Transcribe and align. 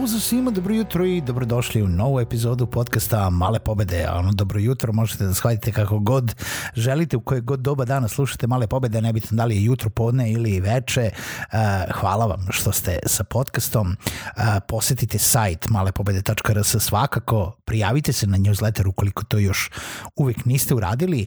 Pozdrav 0.00 0.20
svima, 0.20 0.50
dobro 0.50 0.74
jutro 0.74 1.04
i 1.04 1.20
dobrodošli 1.20 1.82
u 1.82 1.88
novu 1.88 2.20
epizodu 2.20 2.66
podcasta 2.66 3.30
Male 3.30 3.58
pobede. 3.58 4.08
Ono, 4.12 4.32
dobro 4.32 4.60
jutro, 4.60 4.92
možete 4.92 5.24
da 5.24 5.34
shvatite 5.34 5.72
kako 5.72 5.98
god 5.98 6.34
želite, 6.74 7.16
u 7.16 7.20
koje 7.20 7.40
god 7.40 7.60
doba 7.60 7.84
dana 7.84 8.08
slušate 8.08 8.46
Male 8.46 8.66
pobede, 8.66 9.02
nebitno 9.02 9.36
da 9.36 9.44
li 9.44 9.56
je 9.56 9.64
jutro, 9.64 9.90
podne 9.90 10.32
ili 10.32 10.60
veče. 10.60 11.10
Uh, 11.12 11.94
hvala 11.94 12.26
vam 12.26 12.46
što 12.50 12.72
ste 12.72 12.98
sa 13.06 13.24
podcastom. 13.24 13.88
Uh, 13.90 14.42
posetite 14.68 15.18
sajt 15.18 15.68
malepobede.rs 15.68 16.76
svakako, 16.80 17.52
prijavite 17.64 18.12
se 18.12 18.26
na 18.26 18.38
newsletter 18.38 18.88
ukoliko 18.88 19.24
to 19.24 19.38
još 19.38 19.70
uvek 20.16 20.44
niste 20.44 20.74
uradili 20.74 21.26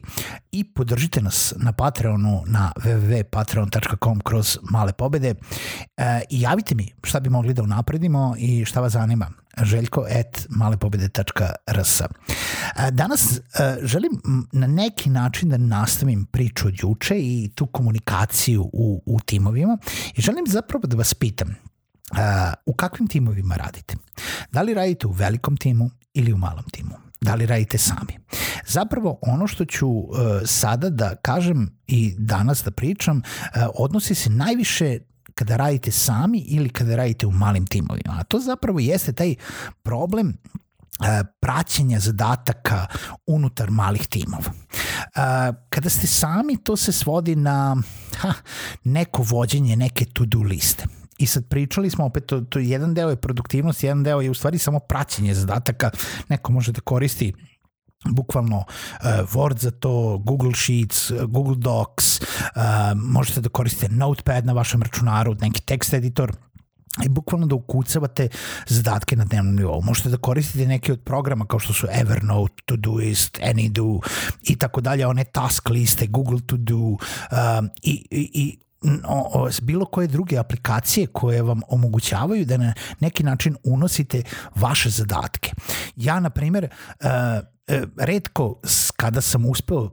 i 0.52 0.64
podržite 0.64 1.20
nas 1.20 1.54
na 1.56 1.72
Patreonu 1.72 2.42
na 2.46 2.72
www.patreon.com 2.76 4.20
kroz 4.20 4.58
Male 4.70 4.92
pobede 4.92 5.30
uh, 5.30 6.04
i 6.30 6.40
javite 6.40 6.74
mi 6.74 6.92
šta 7.02 7.20
bi 7.20 7.30
mogli 7.30 7.54
da 7.54 7.62
unapredimo 7.62 8.34
i 8.38 8.61
šta 8.64 8.80
vas 8.80 8.92
zanima 8.92 9.30
željko 9.62 10.00
at 10.00 10.46
malepobede.rs 10.48 12.02
Danas 12.90 13.40
želim 13.82 14.20
na 14.52 14.66
neki 14.66 15.10
način 15.10 15.48
da 15.48 15.56
nastavim 15.56 16.24
priču 16.24 16.68
od 16.68 16.74
juče 16.78 17.14
i 17.18 17.50
tu 17.54 17.66
komunikaciju 17.66 18.62
u, 18.72 19.02
u 19.06 19.20
timovima 19.20 19.78
i 20.16 20.20
želim 20.20 20.44
zapravo 20.48 20.86
da 20.86 20.96
vas 20.96 21.14
pitam 21.14 21.54
u 22.66 22.72
kakvim 22.72 23.08
timovima 23.08 23.56
radite? 23.56 23.96
Da 24.52 24.62
li 24.62 24.74
radite 24.74 25.06
u 25.06 25.12
velikom 25.12 25.56
timu 25.56 25.90
ili 26.14 26.32
u 26.32 26.38
malom 26.38 26.64
timu? 26.72 26.94
Da 27.20 27.34
li 27.34 27.46
radite 27.46 27.78
sami? 27.78 28.18
Zapravo 28.66 29.18
ono 29.22 29.46
što 29.46 29.64
ću 29.64 29.88
sada 30.44 30.90
da 30.90 31.16
kažem 31.16 31.78
i 31.86 32.14
danas 32.18 32.64
da 32.64 32.70
pričam 32.70 33.22
odnosi 33.74 34.14
se 34.14 34.30
najviše 34.30 34.98
kada 35.42 35.56
radite 35.56 35.90
sami 35.90 36.38
ili 36.38 36.68
kada 36.68 36.96
radite 36.96 37.26
u 37.26 37.30
malim 37.30 37.66
timovima. 37.66 38.16
A 38.18 38.24
to 38.24 38.38
zapravo 38.38 38.80
jeste 38.80 39.12
taj 39.12 39.34
problem 39.82 40.28
e, 40.28 40.34
praćenja 41.40 41.98
zadataka 41.98 42.86
unutar 43.26 43.70
malih 43.70 44.06
timova. 44.06 44.52
E, 44.52 45.52
kada 45.68 45.90
ste 45.90 46.06
sami, 46.06 46.56
to 46.56 46.76
se 46.76 46.92
svodi 46.92 47.36
na 47.36 47.76
ha, 48.16 48.32
neko 48.84 49.22
vođenje 49.22 49.76
neke 49.76 50.04
to-do 50.04 50.42
liste. 50.42 50.86
I 51.18 51.26
sad 51.26 51.48
pričali 51.48 51.90
smo 51.90 52.04
opet, 52.04 52.26
to, 52.26 52.40
to 52.40 52.58
jedan 52.58 52.94
deo 52.94 53.10
je 53.10 53.16
produktivnost, 53.16 53.82
jedan 53.84 54.02
deo 54.02 54.20
je 54.20 54.30
u 54.30 54.34
stvari 54.34 54.58
samo 54.58 54.78
praćenje 54.78 55.34
zadataka. 55.34 55.90
Neko 56.28 56.52
može 56.52 56.72
da 56.72 56.80
koristi 56.80 57.32
bukvalno 58.04 58.64
Word 59.04 59.58
za 59.58 59.70
to, 59.70 60.18
Google 60.24 60.54
Sheets, 60.54 61.12
Google 61.28 61.56
Docs, 61.56 62.20
možete 62.96 63.40
da 63.40 63.48
koristite 63.48 63.88
Notepad 63.88 64.46
na 64.46 64.52
vašem 64.52 64.82
računaru, 64.82 65.36
neki 65.40 65.60
tekst 65.60 65.94
editor, 65.94 66.32
i 67.04 67.08
bukvalno 67.08 67.46
da 67.46 67.54
ukucavate 67.54 68.28
zadatke 68.66 69.16
na 69.16 69.24
dnevnom 69.24 69.54
nivou. 69.54 69.82
Možete 69.82 70.08
da 70.08 70.16
koristite 70.16 70.66
neke 70.66 70.92
od 70.92 71.00
programa 71.00 71.46
kao 71.46 71.58
što 71.58 71.72
su 71.72 71.86
Evernote, 71.92 72.62
Todoist, 72.64 73.38
Anydo 73.42 74.00
i 74.42 74.56
tako 74.56 74.80
dalje, 74.80 75.06
one 75.06 75.24
task 75.24 75.68
liste, 75.68 76.06
Google 76.06 76.40
To 76.46 76.56
Do 76.56 76.76
um, 76.76 76.98
i, 77.82 78.06
i, 78.10 78.30
i 78.34 78.58
o, 79.04 79.44
o, 79.44 79.50
bilo 79.62 79.84
koje 79.84 80.06
druge 80.06 80.38
aplikacije 80.38 81.06
koje 81.06 81.42
vam 81.42 81.60
omogućavaju 81.68 82.44
da 82.44 82.56
na 82.56 82.74
neki 83.00 83.22
način 83.22 83.56
unosite 83.64 84.22
vaše 84.54 84.90
zadatke. 84.90 85.52
Ja, 85.96 86.20
na 86.20 86.30
primjer, 86.30 86.68
uh, 87.00 87.08
redko 87.98 88.60
kada 88.96 89.20
sam 89.20 89.46
uspeo 89.46 89.90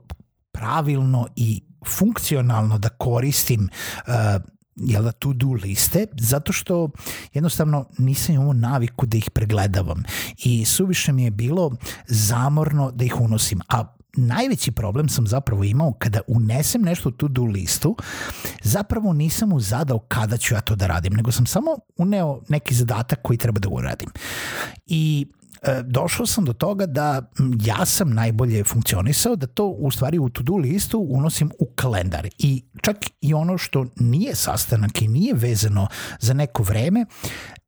pravilno 0.52 1.26
i 1.36 1.62
funkcionalno 1.86 2.78
da 2.78 2.88
koristim 2.88 3.68
uh, 4.06 4.12
jel 4.76 5.02
da 5.02 5.12
to-do 5.12 5.52
liste, 5.52 6.06
zato 6.18 6.52
što 6.52 6.88
jednostavno 7.34 7.84
nisam 7.98 8.34
imao 8.34 8.52
naviku 8.52 9.06
da 9.06 9.16
ih 9.16 9.30
pregledavam 9.30 10.02
i 10.38 10.64
suviše 10.64 11.12
mi 11.12 11.24
je 11.24 11.30
bilo 11.30 11.72
zamorno 12.06 12.90
da 12.90 13.04
ih 13.04 13.20
unosim, 13.20 13.60
a 13.68 13.96
najveći 14.16 14.72
problem 14.72 15.08
sam 15.08 15.26
zapravo 15.26 15.64
imao 15.64 15.92
kada 15.98 16.20
unesem 16.26 16.82
nešto 16.82 17.08
u 17.08 17.12
to-do 17.12 17.44
listu, 17.44 17.96
zapravo 18.62 19.12
nisam 19.12 19.48
mu 19.48 19.60
zadao 19.60 19.98
kada 19.98 20.36
ću 20.36 20.54
ja 20.54 20.60
to 20.60 20.76
da 20.76 20.86
radim, 20.86 21.12
nego 21.12 21.32
sam 21.32 21.46
samo 21.46 21.70
uneo 21.96 22.40
neki 22.48 22.74
zadatak 22.74 23.18
koji 23.22 23.36
treba 23.38 23.58
da 23.58 23.68
uradim. 23.68 24.08
I 24.86 25.26
e, 25.32 25.39
došao 25.84 26.26
sam 26.26 26.44
do 26.44 26.52
toga 26.52 26.86
da 26.86 27.30
ja 27.64 27.86
sam 27.86 28.10
najbolje 28.10 28.64
funkcionisao 28.64 29.36
da 29.36 29.46
to 29.46 29.66
u 29.66 29.90
stvari 29.90 30.18
u 30.18 30.28
to-do 30.28 30.56
listu 30.56 31.06
unosim 31.10 31.50
u 31.58 31.66
kalendar. 31.74 32.28
I 32.38 32.64
čak 32.82 32.96
i 33.20 33.34
ono 33.34 33.58
što 33.58 33.86
nije 33.96 34.34
sastanak 34.34 35.02
i 35.02 35.08
nije 35.08 35.34
vezano 35.34 35.86
za 36.20 36.34
neko 36.34 36.62
vreme 36.62 37.06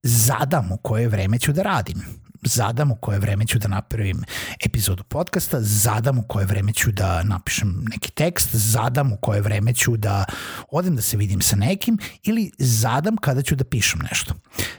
zadam 0.02 0.72
u 0.72 0.76
koje 0.76 1.08
vreme 1.08 1.38
ću 1.38 1.52
da 1.52 1.62
radim 1.62 2.22
zadam 2.42 2.91
u 2.91 2.97
koje 2.97 3.19
vreme 3.19 3.47
ću 3.47 3.58
da 3.58 3.69
napravim 3.69 4.25
epizodu 4.64 5.04
podcasta, 5.04 5.58
zadam 5.60 6.19
u 6.19 6.22
koje 6.22 6.47
vreme 6.47 6.72
ću 6.72 6.92
da 6.92 7.22
napišem 7.22 7.84
neki 7.91 8.10
tekst, 8.10 8.48
zadam 8.53 9.12
u 9.12 9.16
koje 9.16 9.41
vreme 9.41 9.75
ću 9.75 9.97
da 9.97 10.25
odem 10.70 10.97
da 10.97 11.02
se 11.02 11.16
vidim 11.16 11.41
sa 11.41 11.56
nekim 11.56 11.98
ili 12.22 12.50
zadam 12.58 13.16
kada 13.16 13.42
ću 13.42 13.56
da 13.56 13.64
pišem 13.64 14.00
nešto. 14.10 14.34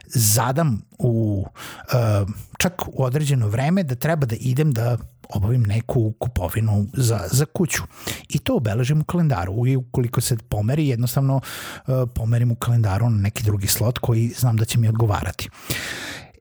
Zadam 0.05 0.81
u 0.99 1.45
uh, 1.47 2.29
čak 2.57 2.81
u 2.87 3.03
određeno 3.03 3.47
vreme 3.47 3.83
da 3.83 3.95
treba 3.95 4.25
da 4.25 4.35
idem 4.35 4.71
da 4.71 4.97
obavim 5.29 5.63
neku 5.63 6.13
kupovinu 6.19 6.87
za, 6.93 7.19
za 7.31 7.45
kuću. 7.45 7.83
I 8.29 8.39
to 8.39 8.55
obeležim 8.55 9.01
u 9.01 9.03
kalendaru. 9.03 9.67
I 9.67 9.75
ukoliko 9.75 10.21
se 10.21 10.37
pomeri, 10.49 10.87
jednostavno 10.87 11.35
uh, 11.35 12.09
pomerim 12.15 12.51
u 12.51 12.55
kalendaru 12.55 13.09
na 13.09 13.21
neki 13.21 13.43
drugi 13.43 13.67
slot 13.67 13.99
koji 13.99 14.33
znam 14.37 14.57
da 14.57 14.65
će 14.65 14.79
mi 14.79 14.87
odgovarati. 14.87 15.49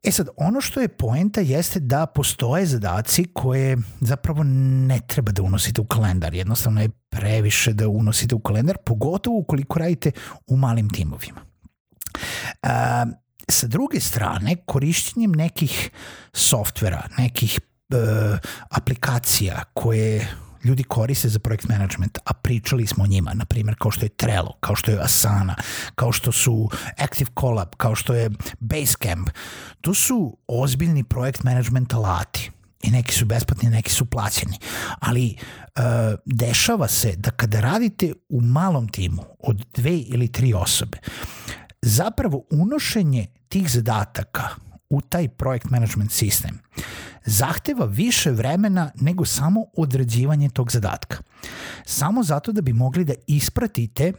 E 0.02 0.10
sad, 0.10 0.28
ono 0.36 0.60
što 0.60 0.80
je 0.80 0.88
poenta 0.88 1.40
jeste 1.40 1.80
da 1.80 2.06
postoje 2.06 2.66
zadaci 2.66 3.24
koje 3.32 3.76
zapravo 4.00 4.42
ne 4.86 5.00
treba 5.06 5.32
da 5.32 5.42
unosite 5.42 5.80
u 5.80 5.84
kalendar. 5.84 6.34
Jednostavno 6.34 6.82
je 6.82 6.88
previše 6.88 7.72
da 7.72 7.88
unosite 7.88 8.34
u 8.34 8.40
kalendar, 8.40 8.76
pogotovo 8.84 9.38
ukoliko 9.38 9.78
radite 9.78 10.10
u 10.46 10.56
malim 10.56 10.90
timovima. 10.90 11.40
Uh, 12.62 12.68
sa 13.48 13.66
druge 13.66 14.00
strane, 14.00 14.56
korišćenjem 14.66 15.32
nekih 15.32 15.90
softvera, 16.32 17.08
nekih 17.18 17.60
uh, 17.94 18.38
aplikacija 18.70 19.62
koje 19.74 20.28
ljudi 20.64 20.82
koriste 20.84 21.28
za 21.28 21.38
projekt 21.38 21.68
management, 21.68 22.18
a 22.24 22.34
pričali 22.34 22.86
smo 22.86 23.04
o 23.04 23.06
njima, 23.06 23.34
na 23.34 23.44
primjer 23.44 23.76
kao 23.78 23.90
što 23.90 24.04
je 24.04 24.08
Trello, 24.08 24.56
kao 24.60 24.76
što 24.76 24.90
je 24.90 25.00
Asana, 25.00 25.54
kao 25.94 26.12
što 26.12 26.32
su 26.32 26.70
Active 26.98 27.30
Collab, 27.40 27.68
kao 27.76 27.94
što 27.94 28.14
je 28.14 28.30
Basecamp. 28.60 29.30
To 29.80 29.94
su 29.94 30.38
ozbiljni 30.46 31.04
projekt 31.04 31.42
management 31.42 31.94
alati 31.94 32.50
i 32.82 32.90
neki 32.90 33.14
su 33.14 33.24
besplatni, 33.24 33.70
neki 33.70 33.90
su 33.90 34.04
plaćeni. 34.04 34.58
Ali 35.00 35.36
uh, 35.36 35.82
dešava 36.24 36.88
se 36.88 37.14
da 37.16 37.30
kada 37.30 37.60
radite 37.60 38.12
u 38.28 38.40
malom 38.40 38.88
timu 38.88 39.22
od 39.38 39.66
dve 39.74 39.98
ili 39.98 40.32
tri 40.32 40.54
osobe, 40.54 40.98
zapravo 41.82 42.44
unošenje 42.50 43.26
tih 43.48 43.70
zadataka 43.70 44.48
u 44.90 45.00
taj 45.00 45.28
projekt 45.28 45.70
management 45.70 46.12
sistem 46.12 46.58
zahteva 47.24 47.84
više 47.84 48.30
vremena 48.30 48.90
nego 48.94 49.24
samo 49.24 49.64
određivanje 49.76 50.48
tog 50.48 50.72
zadatka. 50.72 51.18
Samo 51.86 52.22
zato 52.22 52.52
da 52.52 52.60
bi 52.60 52.72
mogli 52.72 53.04
da 53.04 53.14
ispratite 53.26 54.12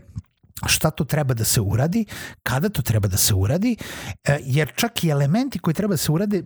šta 0.66 0.92
to 0.92 1.04
treba 1.04 1.34
da 1.34 1.44
se 1.44 1.62
uradi, 1.62 2.06
kada 2.44 2.70
to 2.70 2.82
treba 2.82 3.08
da 3.08 3.18
se 3.18 3.34
uradi, 3.34 3.76
e, 4.24 4.40
jer 4.44 4.72
čak 4.76 5.04
i 5.04 5.10
elementi 5.10 5.60
koji 5.60 5.74
treba 5.74 5.94
da 5.94 5.98
se 5.98 6.12
urade 6.12 6.44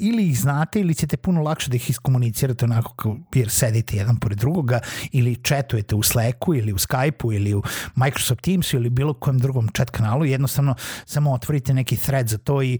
ili 0.00 0.28
ih 0.28 0.38
znate 0.38 0.80
ili 0.80 0.94
ćete 0.94 1.16
puno 1.16 1.42
lakše 1.42 1.70
da 1.70 1.76
ih 1.76 1.90
iskomunicirate 1.90 2.64
onako 2.64 2.94
kao 2.94 3.16
jer 3.34 3.50
sedite 3.50 3.96
jedan 3.96 4.16
pored 4.16 4.38
drugoga 4.38 4.80
ili 5.12 5.36
četujete 5.36 5.94
u 5.94 6.02
Slacku 6.02 6.54
ili 6.54 6.72
u 6.72 6.78
Skypeu 6.78 7.34
ili 7.34 7.54
u 7.54 7.62
Microsoft 7.94 8.40
Teamsu 8.40 8.76
ili 8.76 8.90
bilo 8.90 9.14
kojem 9.14 9.38
drugom 9.38 9.68
chat 9.76 9.90
kanalu, 9.90 10.24
jednostavno 10.24 10.74
samo 11.06 11.32
otvorite 11.32 11.74
neki 11.74 11.96
thread 11.96 12.28
za 12.28 12.38
to 12.38 12.62
i 12.62 12.78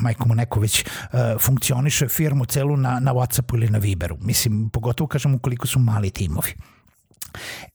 majko 0.00 0.28
mu 0.28 0.34
neko 0.34 0.60
već 0.60 0.84
uh, 0.84 1.18
funkcioniše 1.40 2.08
firmu 2.08 2.44
celu 2.44 2.76
na, 2.76 3.00
na 3.00 3.12
Whatsappu 3.12 3.56
ili 3.56 3.68
na 3.68 3.78
Viberu. 3.78 4.16
Mislim, 4.20 4.70
pogotovo 4.70 5.08
kažem 5.08 5.34
ukoliko 5.34 5.66
su 5.66 5.78
mali 5.78 6.10
timovi. 6.10 6.54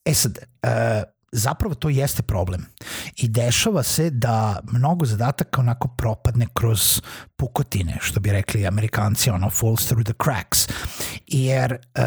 E 0.06 0.14
sad, 0.14 0.38
uh, 0.64 0.70
zapravo 1.32 1.76
to 1.76 1.90
jeste 1.90 2.22
problem. 2.22 2.66
I 3.18 3.28
dešava 3.28 3.84
se 3.84 4.10
da 4.10 4.60
mnogo 4.72 5.06
zadataka 5.06 5.62
onako 5.62 5.88
propadne 5.88 6.48
kroz 6.54 7.02
pukotine, 7.36 7.98
što 8.02 8.20
bi 8.20 8.32
rekli 8.32 8.68
amerikanci, 8.68 9.30
ono 9.30 9.50
falls 9.50 9.86
through 9.86 10.06
the 10.06 10.14
cracks. 10.24 10.68
Jer 11.28 11.74
uh, 11.74 12.04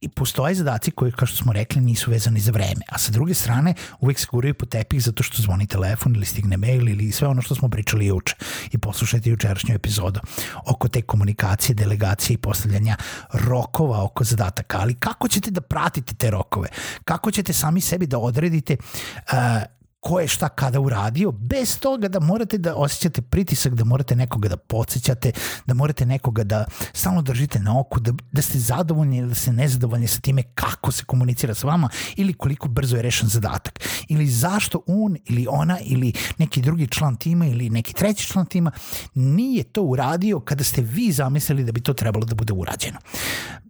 i 0.00 0.08
postoje 0.08 0.54
zadaci 0.54 0.90
koji, 0.90 1.12
kao 1.12 1.26
što 1.26 1.36
smo 1.36 1.52
rekli, 1.52 1.80
nisu 1.80 2.10
vezani 2.10 2.40
za 2.40 2.52
vreme. 2.52 2.82
A 2.88 2.98
sa 2.98 3.12
druge 3.12 3.34
strane, 3.34 3.74
uvek 4.00 4.18
se 4.18 4.26
guraju 4.30 4.54
po 4.54 4.66
tepih 4.66 5.02
zato 5.02 5.22
što 5.22 5.42
zvoni 5.42 5.66
telefon 5.66 6.14
ili 6.16 6.26
stigne 6.26 6.56
mail 6.56 6.88
ili 6.88 7.12
sve 7.12 7.28
ono 7.28 7.42
što 7.42 7.54
smo 7.54 7.68
pričali 7.68 8.06
juče. 8.06 8.34
I 8.72 8.78
poslušajte 8.78 9.30
jučerašnju 9.30 9.74
epizodu 9.74 10.20
oko 10.66 10.88
te 10.88 11.02
komunikacije, 11.02 11.74
delegacije 11.74 12.34
i 12.34 12.38
postavljanja 12.38 12.96
rokova 13.32 14.04
oko 14.04 14.24
zadataka. 14.24 14.78
Ali 14.80 14.94
kako 14.94 15.28
ćete 15.28 15.50
da 15.50 15.60
pratite 15.60 16.14
te 16.14 16.30
rokove? 16.30 16.68
Kako 17.04 17.30
ćete 17.30 17.52
sami 17.52 17.80
sebi 17.80 18.06
da 18.06 18.18
odredite 18.18 18.76
uh, 18.76 19.75
ko 20.06 20.20
je 20.20 20.28
šta 20.28 20.48
kada 20.48 20.80
uradio, 20.80 21.32
bez 21.32 21.78
toga 21.78 22.08
da 22.08 22.20
morate 22.20 22.58
da 22.58 22.74
osjećate 22.74 23.22
pritisak, 23.22 23.74
da 23.74 23.84
morate 23.84 24.16
nekoga 24.16 24.48
da 24.48 24.56
podsjećate, 24.56 25.32
da 25.66 25.74
morate 25.74 26.06
nekoga 26.06 26.44
da 26.44 26.64
stalno 26.92 27.22
držite 27.22 27.58
na 27.58 27.80
oku, 27.80 28.00
da, 28.00 28.12
da 28.32 28.42
ste 28.42 28.58
zadovoljni 28.58 29.18
ili 29.18 29.28
da 29.28 29.34
ste 29.34 29.52
nezadovoljni 29.52 30.06
sa 30.06 30.20
time 30.20 30.42
kako 30.42 30.92
se 30.92 31.04
komunicira 31.04 31.54
s 31.54 31.64
vama 31.64 31.88
ili 32.16 32.34
koliko 32.34 32.68
brzo 32.68 32.96
je 32.96 33.02
rešen 33.02 33.28
zadatak. 33.28 33.80
Ili 34.08 34.26
zašto 34.26 34.82
on 34.86 35.16
ili 35.24 35.46
ona 35.50 35.78
ili 35.80 36.12
neki 36.38 36.62
drugi 36.62 36.86
član 36.86 37.16
tima 37.16 37.46
ili 37.46 37.70
neki 37.70 37.94
treći 37.94 38.26
član 38.26 38.46
tima 38.46 38.70
nije 39.14 39.64
to 39.64 39.82
uradio 39.82 40.40
kada 40.40 40.64
ste 40.64 40.82
vi 40.82 41.12
zamislili 41.12 41.64
da 41.64 41.72
bi 41.72 41.80
to 41.80 41.94
trebalo 41.94 42.26
da 42.26 42.34
bude 42.34 42.52
urađeno. 42.52 42.98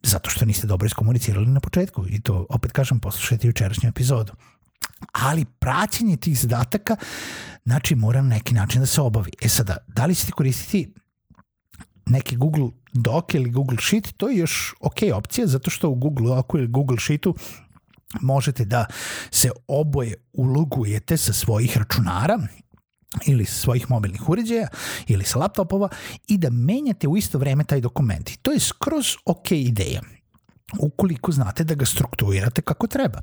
Zato 0.03 0.31
što 0.31 0.44
niste 0.44 0.67
dobro 0.67 0.87
iskomunicirali 0.87 1.47
na 1.47 1.61
početku 1.61 2.05
i 2.09 2.21
to 2.21 2.47
opet 2.49 2.73
kažem 2.73 3.00
poslušajte 3.00 3.47
jučerašnju 3.47 3.88
epizodu 3.88 4.33
ali 5.12 5.44
praćenje 5.44 6.16
tih 6.16 6.38
zadataka 6.38 6.96
znači 7.64 7.94
mora 7.94 8.22
na 8.22 8.28
neki 8.28 8.54
način 8.54 8.81
da 8.81 8.87
se 8.87 9.00
obavi. 9.00 9.31
E 9.43 9.48
sada, 9.48 9.76
da 9.87 10.06
li 10.06 10.14
ćete 10.14 10.32
koristiti 10.32 10.93
neki 12.06 12.37
Google 12.37 12.69
Doc 12.93 13.25
ili 13.34 13.50
Google 13.50 13.78
Sheet, 13.81 14.12
to 14.16 14.28
je 14.28 14.37
još 14.37 14.75
ok 14.81 14.96
opcija, 15.14 15.46
zato 15.46 15.70
što 15.70 15.88
u 15.88 15.94
Google 15.94 16.26
Docu 16.26 16.58
ili 16.58 16.66
Google 16.66 16.96
Sheetu 17.00 17.34
možete 18.20 18.64
da 18.64 18.87
se 19.31 19.50
oboje 19.69 20.14
ulogujete 20.32 21.16
sa 21.16 21.32
svojih 21.32 21.78
računara 21.78 22.38
ili 23.26 23.44
sa 23.44 23.54
svojih 23.54 23.90
mobilnih 23.90 24.28
uređaja 24.28 24.69
ili 25.06 25.25
sa 25.25 25.38
laptopova 25.38 25.88
i 26.28 26.38
da 26.38 26.50
menjate 26.50 27.08
u 27.08 27.16
isto 27.16 27.38
vreme 27.38 27.64
taj 27.64 27.81
dokument. 27.81 28.31
to 28.42 28.52
je 28.52 28.60
skroz 28.60 29.06
ok 29.25 29.52
ideja 29.52 30.00
ukoliko 30.78 31.32
znate 31.32 31.64
da 31.64 31.74
ga 31.74 31.86
strukturirate 31.86 32.62
kako 32.62 32.86
treba. 32.86 33.20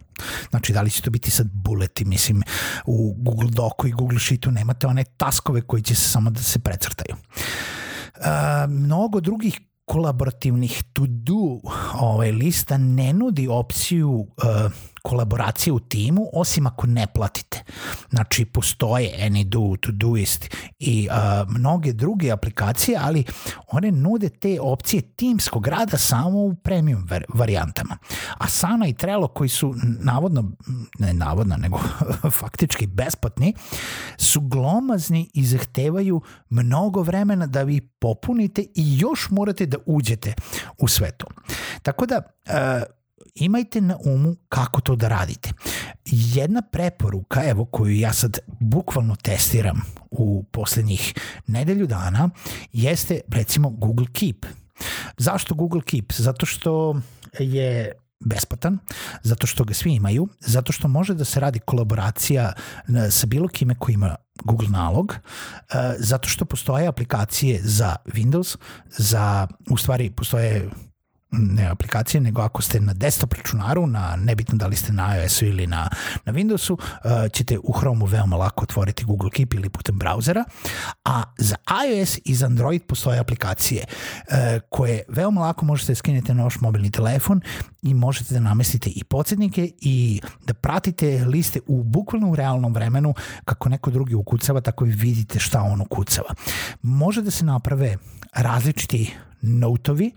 Znači, 0.50 0.74
da 0.74 0.82
li 0.82 0.90
će 0.90 1.02
to 1.02 1.12
biti 1.12 1.32
sad 1.32 1.48
buleti, 1.54 2.06
mislim, 2.06 2.44
u 2.86 3.16
Google 3.18 3.50
Docu 3.50 3.88
i 3.88 3.92
Google 3.92 4.20
Sheetu 4.20 4.52
nemate 4.52 4.88
one 4.88 5.04
taskove 5.18 5.62
koji 5.62 5.82
će 5.82 5.96
se 5.96 6.10
samo 6.10 6.30
da 6.30 6.42
se 6.42 6.60
precrtaju. 6.60 7.16
Uh, 7.16 8.26
mnogo 8.70 9.20
drugih 9.20 9.60
kolaborativnih 9.86 10.84
to-do 10.94 11.60
ovaj, 12.00 12.32
lista 12.32 12.78
ne 12.78 13.14
nudi 13.14 13.48
opciju 13.48 14.10
uh, 14.10 14.72
kolaboracije 15.04 15.74
u 15.74 15.80
timu, 15.80 16.30
osim 16.34 16.68
ako 16.68 16.88
ne 16.88 17.08
platite. 17.14 17.64
Znači, 18.10 18.46
postoje 18.46 19.26
AnyDo, 19.26 19.76
Todoist 19.82 20.56
i 20.80 21.08
uh, 21.10 21.50
mnoge 21.50 21.94
druge 21.94 22.32
aplikacije, 22.32 23.00
ali 23.02 23.24
one 23.68 23.92
nude 23.92 24.30
te 24.30 24.62
opcije 24.62 25.02
timskog 25.02 25.68
rada 25.68 25.98
samo 25.98 26.40
u 26.40 26.56
premium 26.56 27.08
varijantama. 27.34 27.98
Asana 28.38 28.88
i 28.88 28.94
Trello 28.94 29.28
koji 29.28 29.50
su 29.50 29.76
navodno, 30.00 30.52
ne 31.00 31.14
navodno, 31.14 31.58
nego 31.58 31.80
faktički 32.40 32.88
besplatni, 32.88 33.54
su 34.18 34.42
glomazni 34.42 35.30
i 35.34 35.46
zahtevaju 35.46 36.22
mnogo 36.50 37.02
vremena 37.02 37.48
da 37.48 37.64
vi 37.64 37.82
popunite 37.82 38.62
i 38.62 39.00
još 39.00 39.30
morate 39.30 39.66
da 39.66 39.78
uđete 39.86 40.34
u 40.78 40.88
sve 40.88 41.12
to. 41.12 41.28
Tako 41.82 42.06
da, 42.06 42.22
uh, 42.46 43.03
imajte 43.36 43.82
na 43.82 43.98
umu 44.06 44.36
kako 44.50 44.82
to 44.82 44.96
da 44.96 45.08
radite. 45.08 45.52
Jedna 46.06 46.62
preporuka, 46.62 47.44
evo 47.46 47.66
koju 47.66 47.96
ja 47.96 48.14
sad 48.14 48.40
bukvalno 48.60 49.16
testiram 49.16 49.82
u 50.12 50.44
poslednjih 50.44 51.14
nedelju 51.48 51.88
dana, 51.88 52.30
jeste 52.74 53.22
recimo 53.30 53.70
Google 53.70 54.08
Keep. 54.14 54.46
Zašto 55.18 55.56
Google 55.56 55.82
Keep? 55.82 56.14
Zato 56.14 56.46
što 56.46 56.96
je 57.40 57.92
besplatan, 58.26 58.80
zato 59.24 59.48
što 59.48 59.64
ga 59.64 59.74
svi 59.74 59.94
imaju, 59.94 60.28
zato 60.40 60.72
što 60.72 60.88
može 60.88 61.14
da 61.14 61.26
se 61.26 61.40
radi 61.40 61.60
kolaboracija 61.60 62.54
e, 62.54 63.12
sa 63.12 63.28
bilo 63.28 63.48
kime 63.48 63.76
ko 63.76 63.92
ima 63.92 64.16
Google 64.44 64.70
nalog, 64.70 65.16
e, 65.16 65.18
zato 66.00 66.30
što 66.30 66.46
postoje 66.46 66.88
aplikacije 66.88 67.62
za 67.64 67.96
Windows, 68.06 68.58
za, 68.98 69.48
u 69.70 69.78
stvari 69.78 70.10
postoje 70.10 70.70
ne 71.34 71.68
aplikacije, 71.70 72.22
nego 72.22 72.42
ako 72.42 72.62
ste 72.62 72.80
na 72.80 72.94
desktop 72.94 73.34
računaru, 73.34 73.88
na, 73.88 74.16
nebitno 74.16 74.58
da 74.58 74.68
li 74.68 74.76
ste 74.76 74.94
na 74.94 75.18
iOS-u 75.18 75.46
ili 75.46 75.68
na, 75.68 75.90
na 76.26 76.34
Windowsu, 76.34 76.72
uh, 76.74 77.32
ćete 77.32 77.58
u 77.64 77.74
Chrome-u 77.80 78.06
veoma 78.06 78.36
lako 78.36 78.64
otvoriti 78.64 79.06
Google 79.06 79.30
Keep 79.30 79.54
ili 79.54 79.70
putem 79.70 80.00
brauzera, 80.00 80.44
a 81.06 81.24
za 81.38 81.56
iOS 81.88 82.20
i 82.26 82.36
za 82.36 82.46
Android 82.46 82.84
postoje 82.84 83.20
aplikacije 83.20 83.86
uh, 83.86 84.36
koje 84.70 85.04
veoma 85.08 85.42
lako 85.42 85.66
možete 85.66 85.92
da 85.92 85.96
skinete 85.96 86.34
na 86.34 86.44
vaš 86.44 86.60
mobilni 86.60 86.92
telefon 86.92 87.42
i 87.82 87.94
možete 87.94 88.34
da 88.34 88.40
namestite 88.40 88.90
i 88.90 89.04
podsjetnike 89.04 89.72
i 89.82 90.22
da 90.46 90.54
pratite 90.54 91.26
liste 91.26 91.60
u 91.68 91.84
bukvalno 91.84 92.30
u 92.30 92.36
realnom 92.36 92.74
vremenu 92.74 93.14
kako 93.46 93.70
neko 93.70 93.92
drugi 93.92 94.16
ukucava, 94.16 94.62
tako 94.62 94.86
i 94.86 94.90
vidite 94.90 95.40
šta 95.40 95.62
on 95.62 95.82
ukucava. 95.82 96.30
Može 96.82 97.22
da 97.22 97.32
se 97.32 97.46
naprave 97.46 97.98
različiti 98.34 99.14
notovi 99.44 100.12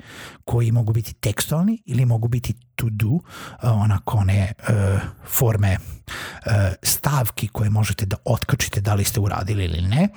koji 0.44 0.72
mogu 0.72 0.92
biti 0.92 1.14
tekstualni 1.14 1.82
ili 1.84 2.04
mogu 2.04 2.28
biti 2.28 2.54
to 2.76 2.86
do, 2.90 3.08
uh, 3.08 3.20
onako 3.62 4.18
one 4.18 4.52
uh, 4.58 5.00
forme 5.26 5.76
uh, 6.06 6.52
stavki 6.82 7.48
koje 7.48 7.70
možete 7.70 8.06
da 8.06 8.16
otkačite 8.24 8.80
da 8.80 8.94
li 8.94 9.04
ste 9.04 9.20
uradili 9.20 9.64
ili 9.64 9.82
ne. 9.82 10.08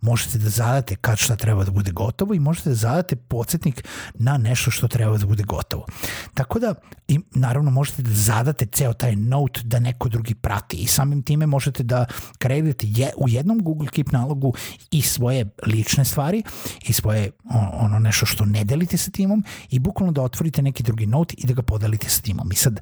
Možete 0.00 0.38
da 0.38 0.48
zadate 0.48 0.96
kad 0.96 1.18
šta 1.18 1.36
treba 1.36 1.64
da 1.64 1.70
bude 1.70 1.92
gotovo 1.92 2.34
i 2.34 2.40
možete 2.40 2.68
da 2.68 2.74
zadate 2.74 3.16
podsjetnik 3.16 3.84
na 4.14 4.38
nešto 4.38 4.70
što 4.70 4.88
treba 4.88 5.18
da 5.18 5.26
bude 5.26 5.42
gotovo. 5.42 5.86
Tako 6.34 6.58
da, 6.58 6.74
i 7.08 7.20
naravno 7.30 7.70
možete 7.70 8.02
da 8.02 8.10
zadate 8.10 8.66
ceo 8.66 8.92
taj 8.92 9.16
note 9.16 9.60
da 9.64 9.78
neko 9.78 10.08
drugi 10.08 10.34
prati 10.34 10.76
i 10.76 10.86
samim 10.86 11.22
time 11.22 11.46
možete 11.46 11.82
da 11.82 12.04
kreirate 12.38 12.86
je, 12.88 13.10
u 13.16 13.28
jednom 13.28 13.62
Google 13.62 13.88
Keep 13.88 14.12
nalogu 14.12 14.54
i 14.90 15.02
svoje 15.02 15.46
lične 15.66 16.04
stvari 16.04 16.42
i 16.86 16.92
svoje 16.92 17.30
ono 17.72 17.98
nešto 17.98 18.26
što 18.26 18.44
ne 18.44 18.64
delite 18.64 18.96
sa 18.96 19.10
timom 19.10 19.44
i 19.70 19.78
bukvalno 19.78 20.12
da 20.12 20.22
otvorite 20.22 20.62
neki 20.62 20.82
drugi 20.82 21.06
note 21.06 21.34
i 21.38 21.46
da 21.46 21.54
ga 21.54 21.62
podelite 21.62 22.01
sa 22.10 22.22
timom. 22.22 22.52
I 22.52 22.56
sad, 22.56 22.80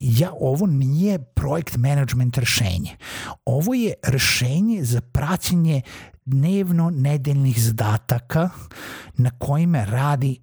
ja, 0.00 0.32
ovo 0.40 0.66
nije 0.66 1.18
projekt 1.18 1.76
management 1.76 2.38
rešenje. 2.38 2.96
Ovo 3.44 3.74
je 3.74 3.94
rešenje 4.02 4.84
za 4.84 5.00
praćenje 5.00 5.82
dnevno 6.24 6.90
nedeljnih 6.90 7.62
zadataka 7.62 8.50
na 9.14 9.30
kojima 9.30 9.84
radi 9.84 10.38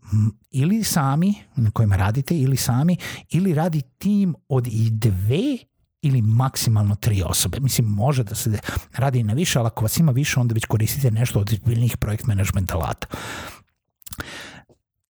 ili 0.52 0.84
sami, 0.84 1.34
na 1.56 1.72
kojima 1.72 1.96
radite 1.96 2.38
ili 2.38 2.58
sami, 2.58 2.98
ili 3.30 3.54
radi 3.54 3.82
tim 3.98 4.36
od 4.50 4.68
i 4.68 4.90
dve 4.92 5.58
ili 6.02 6.22
maksimalno 6.22 6.96
tri 6.96 7.24
osobe. 7.26 7.60
Mislim, 7.60 7.88
može 7.88 8.24
da 8.24 8.36
se 8.36 8.60
radi 8.98 9.24
na 9.24 9.34
više, 9.34 9.60
ali 9.60 9.68
ako 9.68 9.86
vas 9.86 9.98
ima 9.98 10.12
više, 10.12 10.40
onda 10.40 10.54
već 10.54 10.66
koristite 10.66 11.12
nešto 11.12 11.40
od 11.40 11.60
biljnih 11.66 11.98
projekt 11.98 12.26
management 12.26 12.72
alata 12.72 13.08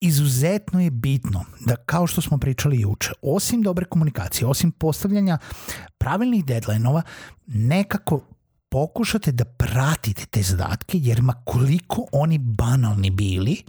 izuzetno 0.01 0.81
je 0.81 0.91
bitno 0.91 1.45
da, 1.61 1.77
kao 1.77 2.07
što 2.07 2.21
smo 2.21 2.39
pričali 2.39 2.81
juče, 2.81 3.11
osim 3.23 3.63
dobre 3.63 3.85
komunikacije, 3.85 4.47
osim 4.47 4.71
postavljanja 4.71 5.39
pravilnih 5.99 6.45
deadline-ova, 6.45 7.03
nekako 7.47 8.21
pokušate 8.69 9.33
da 9.33 9.45
pratite 9.45 10.27
te 10.27 10.43
zadatke, 10.43 10.99
jer 10.99 11.23
ma 11.23 11.33
koliko 11.45 12.07
oni 12.13 12.39
banalni 12.39 13.11
bili, 13.11 13.63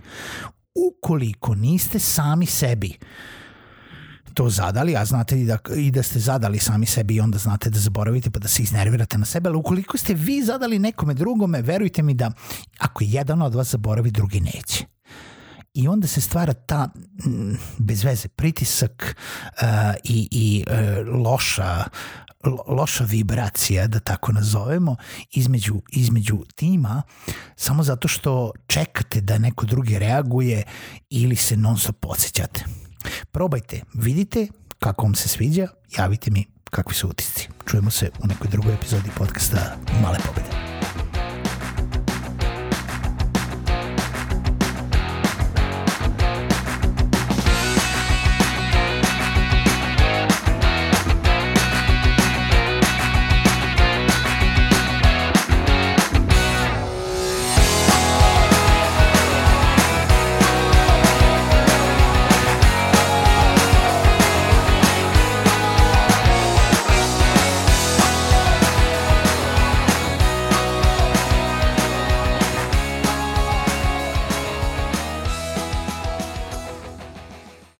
ukoliko 0.75 1.55
niste 1.55 2.00
sami 2.00 2.45
sebi 2.45 2.98
to 4.33 4.50
zadali, 4.50 4.95
a 4.98 5.05
znate 5.05 5.41
i 5.41 5.45
da, 5.45 5.57
i 5.75 5.91
da 5.91 6.03
ste 6.03 6.19
zadali 6.19 6.59
sami 6.59 6.86
sebi 6.86 7.15
i 7.15 7.19
onda 7.19 7.38
znate 7.38 7.69
da 7.69 7.79
zaboravite 7.79 8.29
pa 8.29 8.39
da 8.39 8.48
se 8.48 8.63
iznervirate 8.63 9.17
na 9.17 9.25
sebe, 9.25 9.50
ali 9.50 9.57
ukoliko 9.57 9.98
ste 9.98 10.13
vi 10.13 10.43
zadali 10.43 10.79
nekome 10.79 11.13
drugome, 11.13 11.62
verujte 11.62 12.03
mi 12.03 12.13
da 12.13 12.31
ako 12.79 13.03
jedan 13.03 13.41
od 13.41 13.55
vas 13.55 13.71
zaboravi, 13.71 14.12
drugi 14.12 14.39
neće 14.39 14.99
i 15.73 15.88
onda 15.88 16.07
se 16.07 16.21
stvara 16.21 16.53
ta 16.53 16.89
m, 17.25 17.57
bez 17.77 18.03
veze 18.03 18.27
pritisak 18.27 19.15
uh, 19.61 19.67
i, 20.03 20.27
i 20.31 20.65
uh, 20.67 21.21
loša 21.23 21.83
loša 22.67 23.03
vibracija, 23.03 23.88
da 23.88 23.99
tako 23.99 24.31
nazovemo, 24.31 24.95
između, 25.31 25.81
između 25.91 26.38
tima, 26.55 27.01
samo 27.55 27.83
zato 27.83 28.07
što 28.07 28.51
čekate 28.67 29.21
da 29.21 29.38
neko 29.38 29.65
drugi 29.65 29.99
reaguje 29.99 30.63
ili 31.09 31.35
se 31.35 31.57
non 31.57 31.77
stop 31.77 31.95
podsjećate. 31.99 32.65
Probajte, 33.31 33.81
vidite 33.93 34.47
kako 34.79 35.03
vam 35.03 35.15
se 35.15 35.29
sviđa, 35.29 35.67
javite 35.97 36.31
mi 36.31 36.45
kakvi 36.69 36.93
su 36.93 37.07
utisci. 37.07 37.47
Čujemo 37.65 37.91
se 37.91 38.09
u 38.23 38.27
nekoj 38.27 38.47
drugoj 38.47 38.73
epizodi 38.73 39.09
podcasta 39.17 39.77
Male 40.01 40.17
pobede. 40.27 40.68